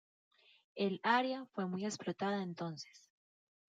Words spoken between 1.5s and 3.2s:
fue muy explotada entonces.